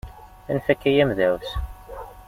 [0.49, 1.49] Anef akka ay amedεus!